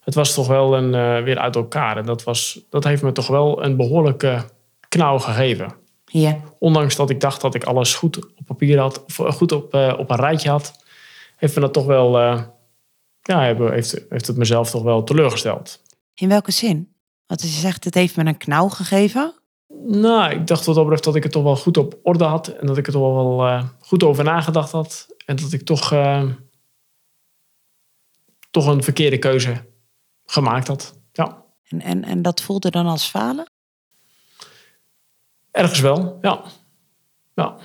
[0.00, 1.96] het was toch wel een, weer uit elkaar.
[1.96, 4.44] En dat, was, dat heeft me toch wel een behoorlijke
[4.88, 5.74] knauw gegeven.
[6.12, 6.40] Ja.
[6.58, 9.74] Ondanks dat ik dacht dat ik alles goed op papier had, of eh, goed op,
[9.74, 10.84] eh, op een rijtje had,
[11.36, 12.42] heeft me dat toch wel, eh,
[13.22, 15.82] ja, heeft, heeft het mezelf toch wel teleurgesteld.
[16.14, 16.94] In welke zin?
[17.26, 19.34] Want als je zegt, het heeft me een knauw gegeven.
[19.86, 22.48] Nou, ik dacht wat dat betreft dat ik het toch wel goed op orde had
[22.48, 25.94] en dat ik er toch wel goed over nagedacht had en dat ik toch,
[28.50, 29.64] toch een verkeerde keuze
[30.24, 31.00] gemaakt had.
[31.12, 33.51] Ja, En, en, en dat voelde dan als falen?
[35.52, 36.42] Ergens wel, ja.
[37.34, 37.56] ja.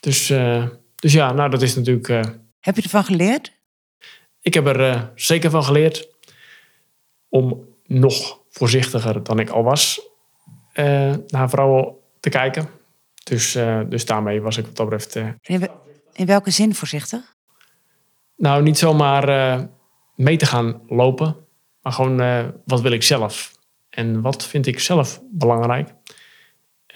[0.00, 2.08] Dus, eh, dus ja, nou dat is natuurlijk...
[2.08, 2.20] eh,
[2.60, 3.52] Heb je ervan geleerd?
[4.40, 6.08] Ik heb er eh, zeker van geleerd
[7.28, 10.00] om nog voorzichtiger dan ik al was
[11.26, 12.68] naar vrouwen te kijken.
[13.24, 13.52] Dus,
[13.88, 15.14] dus daarmee was ik wat dat betreft.
[15.40, 15.70] In, we-
[16.12, 17.34] in welke zin voorzichtig?
[18.36, 19.68] nou, niet zomaar
[20.14, 21.36] mee te gaan lopen,
[21.82, 23.52] maar gewoon wat wil ik zelf?
[23.90, 25.94] En wat vind ik zelf belangrijk?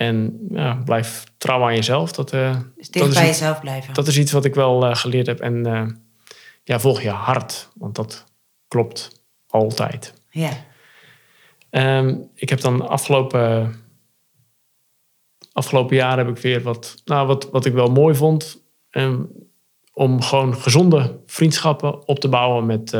[0.01, 2.13] En ja, blijf trouw aan jezelf.
[2.13, 3.95] Dat, eh, Dus dat dicht is bij iets- jezelf blijven.
[3.95, 5.41] dat is iets wat ik wel eh, geleerd heb.
[5.41, 5.87] En eh,
[6.65, 8.25] ja, volg je hart, want dat
[8.69, 10.15] klopt altijd.
[10.31, 10.51] Ja.
[11.71, 13.75] Ehm, ik heb dan afgelopen,
[15.53, 18.63] afgelopen jaar heb ik weer wat, nou, wat, wat ik wel mooi vond.
[18.91, 19.23] ehm,
[19.93, 22.97] om gewoon gezonde vriendschappen op te bouwen met,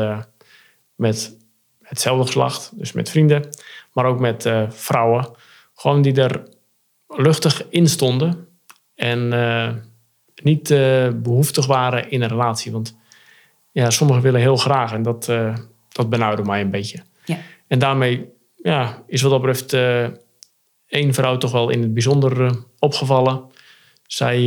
[0.95, 1.37] met
[1.81, 2.71] hetzelfde geslacht.
[2.77, 3.49] Dus met vrienden,
[3.93, 5.31] maar ook met vrouwen.
[5.73, 6.43] Gewoon die er
[7.15, 8.47] luchtig in stonden.
[8.95, 9.73] En eh,
[10.43, 12.71] niet eh, behoeftig waren in een relatie.
[12.71, 12.97] Want
[13.71, 15.55] ja, sommigen willen heel graag en dat, eh
[15.89, 16.99] dat benauwde mij een beetje.
[17.25, 17.37] Ja.
[17.67, 19.73] En daarmee ja, is wat dat betreft
[20.87, 23.43] één vrouw toch wel in het bijzonder opgevallen.
[24.07, 24.43] Zij,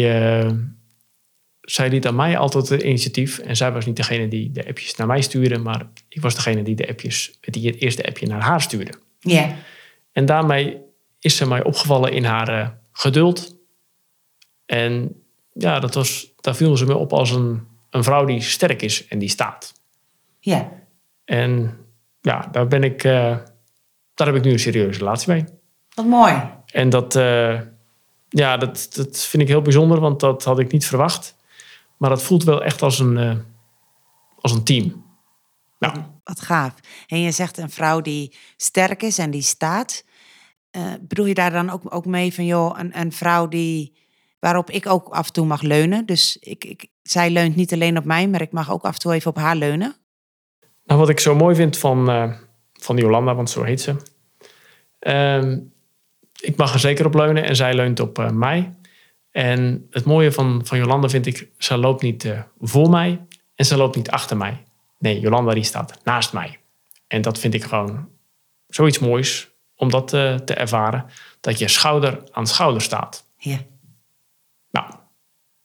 [1.60, 3.38] zij liet aan mij altijd het initiatief.
[3.38, 6.62] En zij was niet degene die de appjes naar mij stuurde, maar ik was degene
[6.62, 8.92] die de appjes, die het eerste appje naar haar stuurde.
[9.18, 9.56] Ja.
[10.12, 10.83] En daarmee
[11.24, 13.56] is ze mij opgevallen in haar eh, geduld.
[14.66, 18.82] En ja, dat was, daar viel ze me op als een, een vrouw die sterk
[18.82, 19.72] is en die staat.
[20.38, 20.70] Ja.
[21.24, 21.78] En
[22.20, 23.36] ja, daar ben ik, eh,
[24.14, 25.44] daar heb ik nu een serieuze relatie mee.
[25.94, 26.42] Wat mooi.
[26.66, 27.60] En dat, eh,
[28.28, 31.36] ja, dat, dat vind ik heel bijzonder, want dat had ik niet verwacht.
[31.96, 33.44] Maar dat voelt wel echt als een,
[34.40, 35.04] als een team.
[35.78, 36.74] Nou, Wat gaaf.
[37.06, 40.04] En je zegt een vrouw die sterk is en die staat.
[40.74, 43.92] Eh, bedoel je daar dan ook, ook mee van, joh, een, een vrouw die,
[44.38, 46.06] waarop ik ook af en toe mag leunen.
[46.06, 48.98] Dus ik, ik, zij leunt niet alleen op mij, maar ik mag ook af en
[48.98, 49.94] toe even op haar leunen.
[50.84, 52.32] nou, wat ik zo mooi vind van, eh,
[52.72, 53.96] van Jolanda, want zo heet ze.
[54.98, 55.58] Ehm,
[56.40, 58.74] ik mag er zeker op leunen en zij leunt op eh, mij.
[59.30, 63.76] En het mooie van, van Jolanda vind ik, ze loopt niet voor mij en ze
[63.76, 64.62] loopt niet achter mij.
[64.98, 66.58] Nee, Jolanda die staat naast mij.
[67.06, 68.08] En dat vind ik gewoon
[68.66, 71.06] zoiets moois om dat eh, te ervaren.
[71.40, 73.26] Dat je schouder aan schouder staat.
[73.36, 73.58] Ja,
[74.70, 74.94] Nou,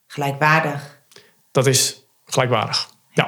[0.08, 1.02] gelijkwaardig.
[1.52, 2.90] dat is gelijkwaardig.
[3.14, 3.26] Ja,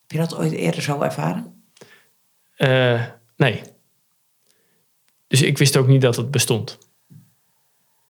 [0.00, 1.64] Heb je dat ooit eerder zo ervaren?
[2.56, 3.02] Eh,
[3.36, 3.62] nee.
[5.26, 6.78] Dus ik wist ook niet dat het bestond.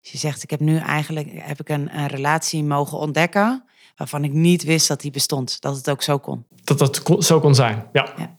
[0.01, 3.65] Dus je zegt, ik heb nu eigenlijk heb ik een, een relatie mogen ontdekken...
[3.97, 5.61] waarvan ik niet wist dat die bestond.
[5.61, 6.47] Dat het ook zo kon.
[6.65, 8.13] Dat dat zo kon zijn, ja.
[8.17, 8.37] Ja.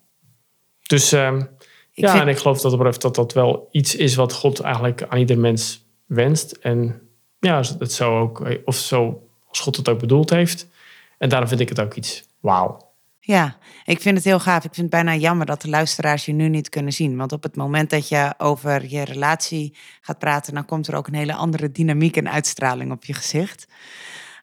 [0.83, 1.41] Dus ehm,
[1.93, 5.03] Ik ja, vind- en ik geloof dat, dat dat wel iets is wat God eigenlijk
[5.03, 6.51] aan ieder mens wenst.
[6.51, 7.01] En
[7.39, 10.67] ja, het zo ook, of zo als God het ook bedoeld heeft.
[11.17, 12.91] En daarom vind ik het ook iets wauw.
[13.19, 14.63] Ja, ik vind het heel gaaf.
[14.63, 17.17] Ik vind het bijna jammer dat de luisteraars je nu niet kunnen zien.
[17.17, 21.07] Want op het moment dat je over je relatie gaat praten, dan komt er ook
[21.07, 23.67] een hele andere dynamiek en uitstraling op je gezicht.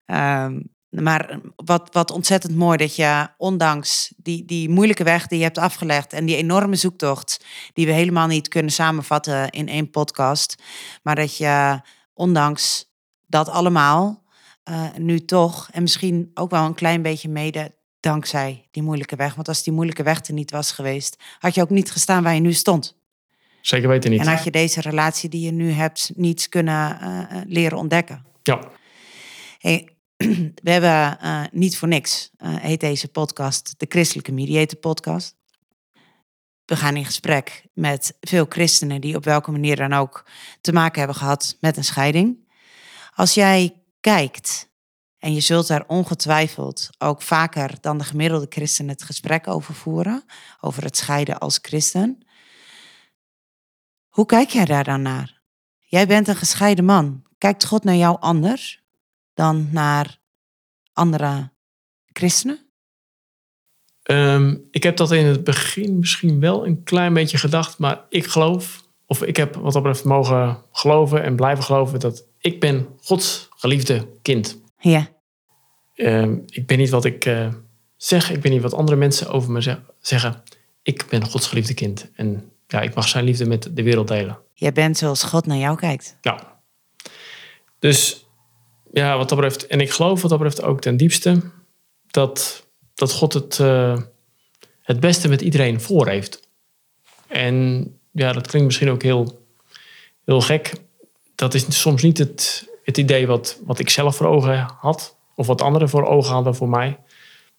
[0.06, 5.44] Ehm, maar wat, wat ontzettend mooi dat je, ondanks die, die moeilijke weg die je
[5.44, 10.62] hebt afgelegd en die enorme zoektocht, die we helemaal niet kunnen samenvatten in één podcast,
[11.02, 11.80] maar dat je,
[12.14, 12.92] ondanks
[13.26, 14.24] dat allemaal,
[14.62, 19.34] eh, nu toch, en misschien ook wel een klein beetje mede dankzij die moeilijke weg.
[19.34, 22.34] Want als die moeilijke weg er niet was geweest, had je ook niet gestaan waar
[22.34, 22.98] je nu stond.
[23.60, 24.20] Zeker weten niet.
[24.20, 28.24] En had je deze relatie die je nu hebt niet kunnen eh, eh, leren ontdekken.
[28.42, 28.60] Ja,
[29.60, 29.88] Hey,
[30.62, 35.36] we hebben eh, niet voor niks, eh, heet deze podcast de Christelijke Mediator Podcast.
[36.64, 40.26] We gaan in gesprek met veel christenen die op welke manier dan ook
[40.60, 42.52] te maken hebben gehad met een scheiding.
[43.14, 44.70] Als jij kijkt,
[45.18, 50.24] en je zult daar ongetwijfeld ook vaker dan de gemiddelde christen het gesprek over voeren,
[50.60, 52.26] over het scheiden als christen.
[54.08, 55.42] Hoe kijk jij daar dan naar?
[55.78, 57.22] Jij bent een gescheiden man.
[57.38, 58.79] Kijkt God naar jou anders
[59.40, 60.18] dan naar
[60.92, 61.50] andere
[62.12, 62.68] christenen?
[64.02, 68.26] Ehm, ik heb dat in het begin misschien wel een klein beetje gedacht, maar ik
[68.26, 72.88] geloof, of ik heb wat dat betreft mogen geloven en blijven geloven dat ik ben
[73.02, 74.58] Gods geliefde kind.
[74.78, 75.08] Ja,
[75.94, 77.48] Ehm, ik ben niet wat ik eh,
[77.96, 80.42] zeg, ik ben niet wat andere mensen over me zeg- zeggen.
[80.82, 84.38] Ik ben Gods geliefde kind en ja, ik mag zijn liefde met de wereld delen.
[84.54, 86.16] jij bent zoals God naar jou kijkt.
[86.20, 86.60] Ja.
[87.78, 88.26] Dus
[88.92, 91.40] ja, wat dat betreft, en ik geloof wat dat betreft ook ten diepste
[92.06, 93.98] dat, dat God het, eh,
[94.82, 96.48] het beste met iedereen voor heeft.
[97.26, 99.46] En ja, dat klinkt misschien ook heel,
[100.24, 100.72] heel gek.
[101.34, 105.46] Dat is soms niet het, het idee wat, wat ik zelf voor ogen had, of
[105.46, 106.98] wat anderen voor ogen hadden voor mij.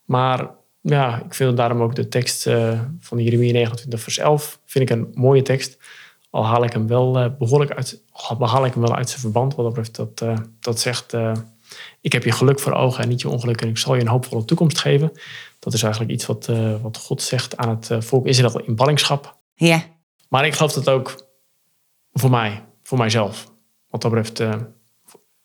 [0.06, 0.50] Maar
[0.82, 4.98] ja, ik vind daarom ook de tekst eh, van Jeremia 29 vers 11 vind ik
[4.98, 5.78] een mooie tekst.
[6.32, 9.22] Al haal ik hem wel eh, behoorlijk uit, al haal ik hem wel uit zijn
[9.22, 9.56] verband.
[9.56, 11.32] Wat dat betreft, dat, eh, dat zegt, eh,
[12.02, 14.08] ik heb je geluk voor ogen en niet je ongeluk en ik zal je een
[14.08, 15.12] hoopvolle toekomst geven.
[15.60, 16.50] Dat is eigenlijk iets wat,
[16.82, 19.40] wat God zegt aan het eh, volk Israël in ballingschap.
[19.54, 19.84] Ja,
[20.30, 21.28] Maar ik geloof dat ook
[22.14, 23.52] voor mij, voor mijzelf.
[23.90, 24.66] Wat dat betreft,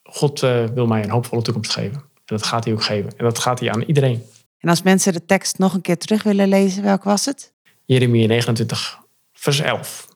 [0.02, 0.40] God
[0.74, 1.96] wil mij een hoopvolle toekomst geven.
[1.96, 3.10] En dat gaat hij ook geven.
[3.16, 4.22] En dat gaat hij aan iedereen.
[4.58, 7.52] en als mensen de tekst nog een keer terug willen lezen, welke was het?
[7.84, 8.98] Jeremia 29,
[9.32, 10.15] vers 11.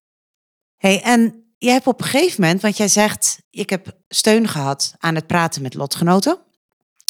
[0.81, 4.95] Hey, en jij hebt op een gegeven moment, want jij zegt, ik heb steun gehad
[4.99, 6.39] aan het praten met lotgenoten.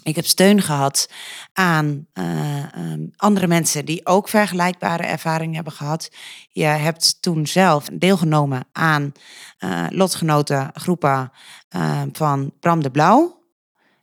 [0.02, 1.08] Ik heb steun gehad
[1.52, 6.10] aan eh, ehm, andere mensen die ook vergelijkbare ervaringen hebben gehad.
[6.50, 9.12] Je hebt toen zelf deelgenomen aan
[9.58, 11.32] eh lotgenotengroepen
[11.68, 13.44] eh, van Bram de Blauw.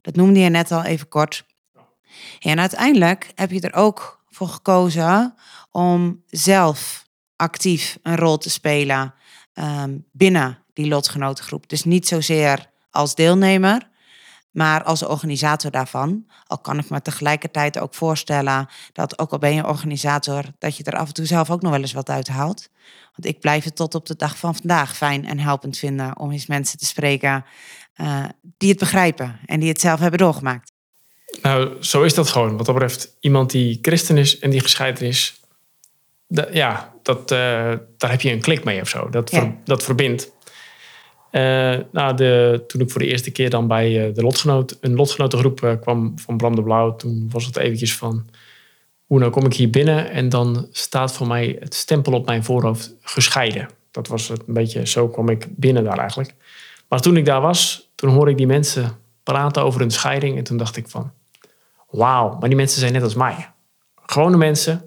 [0.01, 1.45] Dat noemde je net al even kort.
[2.39, 5.35] En uiteindelijk heb je er ook voor gekozen
[5.71, 9.13] om zelf actief een rol te spelen
[9.57, 11.69] ehm, binnen die lotgenotengroep.
[11.69, 13.89] Dus niet zozeer als deelnemer,
[14.51, 19.53] Maar als organisator daarvan, al kan ik me tegelijkertijd ook voorstellen dat ook al ben
[19.53, 22.27] je organisator, dat je er af en toe zelf ook nog wel eens wat uit
[22.27, 22.69] haalt.
[23.15, 26.31] Want ik blijf het tot op de dag van vandaag fijn en helpend vinden om
[26.31, 27.45] eens mensen te spreken
[27.95, 28.25] uh,
[28.57, 30.71] die het begrijpen en die het zelf hebben doorgemaakt.
[31.41, 32.57] Nou, zo is dat gewoon.
[32.57, 35.41] Wat dat betreft, iemand die christen is en die gescheiden is,
[36.51, 37.37] ja, dat, uh,
[37.97, 39.09] daar heb je een klik mee of zo.
[39.09, 40.35] Dat, ver, dat verbindt.
[41.31, 45.77] Uh, nou, de, toen ik voor de eerste keer dan bij de lotgenoot, een lotgenotengroep
[45.81, 48.25] kwam van Bram de Blauw, toen was het eventjes van,
[49.05, 52.43] hoe nou kom ik hier binnen en dan staat voor mij het stempel op mijn
[52.43, 53.69] voorhoofd gescheiden.
[53.91, 56.33] Dat was het een beetje, zo kwam ik binnen daar eigenlijk.
[56.87, 60.37] Maar toen ik daar was, toen hoorde ik die mensen praten over hun scheiding.
[60.37, 61.11] En toen dacht ik van,
[61.89, 63.51] wauw, maar die mensen zijn net als mij.
[64.05, 64.86] Gewone mensen,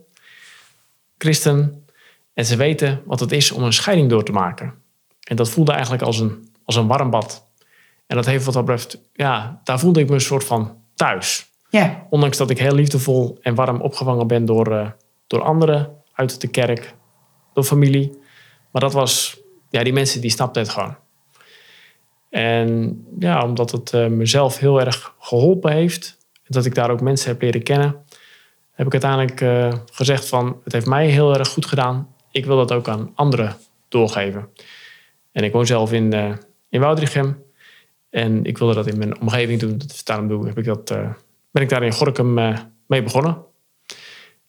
[1.22, 1.84] christen.
[2.34, 4.74] En ze weten wat het is om een scheiding door te maken.
[5.24, 7.48] En dat voelde eigenlijk als een, als een warm bad.
[8.06, 11.50] En dat heeft wat dat betreft, ja, daar voelde ik me een soort van thuis.
[11.68, 12.06] Ja.
[12.10, 14.90] Ondanks dat ik heel liefdevol en warm opgevangen ben door, uh,
[15.26, 16.94] door anderen uit de kerk,
[17.52, 18.18] door familie.
[18.70, 20.96] Maar dat was, ja, die mensen die snapten het gewoon.
[22.30, 27.30] En ja, omdat het uh, mezelf heel erg geholpen heeft, dat ik daar ook mensen
[27.30, 28.04] heb leren kennen,
[28.72, 32.14] heb ik uiteindelijk uh, gezegd van het heeft mij heel erg goed gedaan.
[32.30, 33.56] Ik wil dat ook aan anderen
[33.88, 34.48] doorgeven.
[35.32, 36.32] En ik woon zelf in, uh,
[36.68, 37.42] in Woudrichem.
[38.10, 39.78] En ik wilde dat in mijn omgeving doen.
[39.78, 40.84] Dus daarom heb ik dat,
[41.50, 42.34] ben ik daar in Gorkum
[42.86, 43.44] mee begonnen.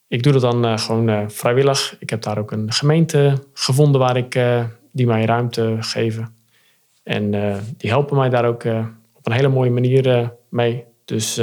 [0.07, 1.95] Ik doe dat dan gewoon vrijwillig.
[1.99, 4.39] Ik heb daar ook een gemeente gevonden waar ik
[4.91, 6.35] die mij ruimte geven.
[7.03, 7.31] En
[7.77, 8.63] die helpen mij daar ook
[9.13, 10.83] op een hele mooie manier mee.
[11.05, 11.41] Dus,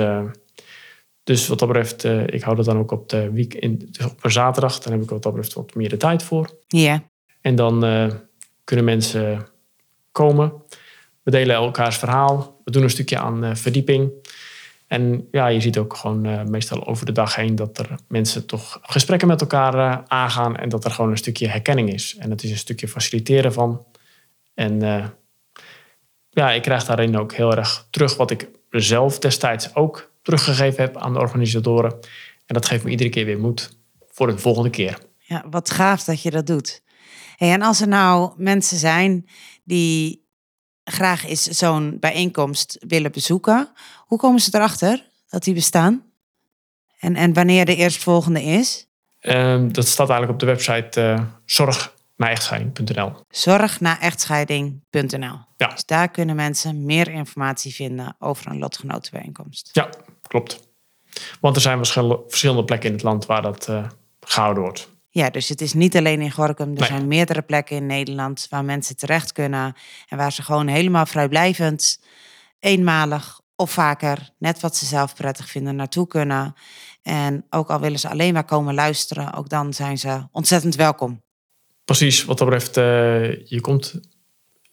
[1.28, 4.30] dus wat dat betreft, ik hou dat dan ook op de week in, op een
[4.30, 4.78] zaterdag.
[4.78, 6.50] Dan heb ik wat dat betreft wat meer de tijd voor.
[6.66, 7.02] Ja.
[7.40, 7.80] En dan
[8.64, 9.46] kunnen mensen
[10.12, 10.52] komen.
[11.22, 12.60] We delen elkaars verhaal.
[12.64, 14.10] We doen een stukje aan verdieping.
[14.86, 18.78] En ja, je ziet ook gewoon meestal over de dag heen dat er mensen toch
[18.82, 20.56] gesprekken met elkaar aangaan.
[20.56, 22.16] En dat er gewoon een stukje herkenning is.
[22.18, 23.84] En het is een stukje faciliteren van.
[24.54, 24.80] En
[26.28, 30.96] ja, ik krijg daarin ook heel erg terug wat ik zelf destijds ook teruggegeven heb
[30.96, 31.92] aan de organisatoren.
[32.46, 33.76] En dat geeft me iedere keer weer moed
[34.08, 34.98] voor de volgende keer.
[35.18, 36.82] Ja, wat gaaf dat je dat doet.
[37.36, 39.28] Hey, en als er nou mensen zijn
[39.64, 40.26] die
[40.84, 43.68] graag eens zo'n bijeenkomst willen bezoeken,
[44.06, 46.02] hoe komen ze erachter dat die bestaan?
[46.98, 48.86] En, en wanneer de eerstvolgende is?
[49.20, 53.12] Um, dat staat eigenlijk op de website uh, zorg naar echtscheiding.nl.
[53.30, 55.38] Zorg naar echtscheiding.nl.
[55.56, 55.68] Ja.
[55.68, 59.68] Dus daar kunnen mensen meer informatie vinden over een lotgenotenbijeenkomst.
[59.72, 59.88] Ja,
[60.28, 60.68] klopt.
[61.40, 63.86] Want er zijn verschillende plekken in het land waar dat uh,
[64.20, 64.88] gehouden wordt.
[65.10, 66.76] Ja, dus het is niet alleen in Gorkum.
[66.76, 69.74] Er zijn meerdere plekken in Nederland waar mensen terecht kunnen.
[70.08, 72.00] En waar ze gewoon helemaal vrijblijvend,
[72.60, 76.54] eenmalig of vaker, net wat ze zelf prettig vinden, naartoe kunnen.
[77.02, 81.22] En ook al willen ze alleen maar komen luisteren, ook dan zijn ze ontzettend welkom.
[81.84, 84.00] Precies, wat dat betreft, uh, je, komt,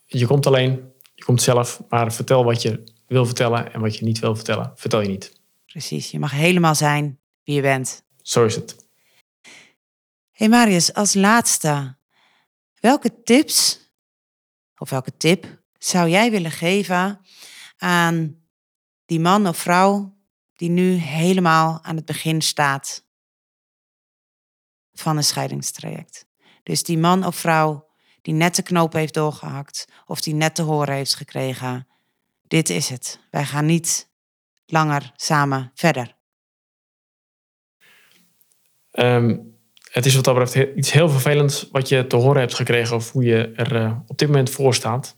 [0.05, 4.05] je komt alleen, je komt zelf, maar vertel wat je wil vertellen en wat je
[4.05, 5.33] niet wil vertellen, vertel je niet.
[5.75, 8.03] Precies, je mag helemaal zijn wie je bent.
[8.21, 8.87] Zo is het.
[10.31, 11.97] Hey Marius, als laatste,
[12.79, 13.79] welke tips
[14.77, 17.19] of welke tip zou jij willen geven
[17.77, 18.45] aan
[19.05, 20.17] die man of vrouw
[20.53, 23.05] die nu helemaal aan het begin staat
[24.93, 26.27] van een scheidingstraject?
[26.63, 27.89] Dus die man of vrouw
[28.21, 31.87] die net de knoop heeft doorgehakt of die net te horen heeft gekregen,
[32.41, 33.19] dit is het.
[33.31, 34.13] Wij gaan niet
[34.65, 36.15] langer samen verder.
[38.91, 39.53] Um,
[39.95, 43.11] het is wat dat betreft iets heel vervelends wat je te horen hebt gekregen of
[43.11, 45.17] hoe je er uh, op dit moment voor staat.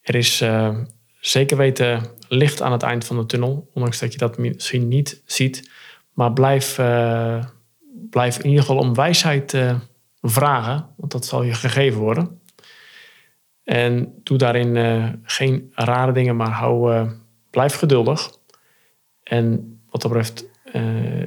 [0.00, 0.76] Er is uh,
[1.20, 5.22] zeker weten licht aan het eind van de tunnel, ondanks dat je dat misschien niet
[5.26, 5.70] ziet.
[6.12, 7.44] Maar blijf, uh,
[8.10, 9.56] blijf in ieder geval om wijsheid
[10.20, 12.40] vragen, want dat zal je gegeven worden.
[13.64, 14.76] En doe daarin
[15.22, 17.08] geen rare dingen, maar hou,
[17.50, 18.30] blijf geduldig.
[19.24, 21.26] En wat dat betreft, uh,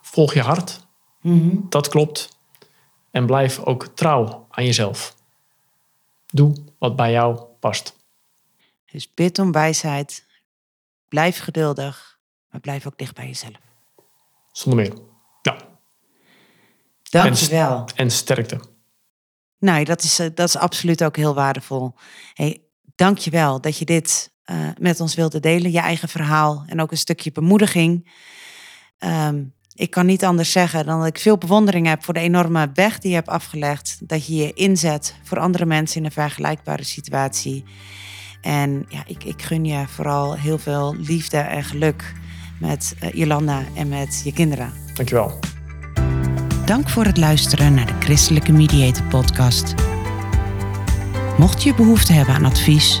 [0.00, 0.86] volg je hart.
[1.20, 1.66] Mm -hmm.
[1.68, 2.38] Dat klopt.
[3.10, 5.14] En blijf ook trouw aan jezelf.
[6.26, 7.96] Doe wat bij jou past.
[8.92, 10.26] Dus bid om wijsheid.
[11.08, 12.18] Blijf geduldig,
[12.50, 13.60] maar blijf ook dicht bij jezelf.
[14.52, 14.98] Zonder meer.
[15.42, 15.56] Ja.
[17.02, 17.88] Dank je wel.
[17.94, 18.60] En sterkte.
[19.58, 21.94] Nou, dat is, dat is absoluut ook heel waardevol.
[22.34, 22.62] Hey,
[22.94, 25.70] dank je wel dat je dit uh, met ons wilde delen.
[25.70, 28.10] Je eigen verhaal en ook een stukje bemoediging.
[28.98, 32.70] Um, ik kan niet anders zeggen dan dat ik veel bewondering heb voor de enorme
[32.74, 33.98] weg die je hebt afgelegd.
[34.08, 37.64] Dat je je inzet voor andere mensen in een vergelijkbare situatie.
[38.40, 42.12] En ja, ik, ik gun je vooral heel veel liefde en geluk
[42.60, 44.72] met uh, Jolanda en met je kinderen.
[44.94, 45.38] Dankjewel.
[46.64, 49.74] Dank voor het luisteren naar de Christelijke Mediator podcast.
[51.36, 53.00] Mocht je behoefte hebben aan advies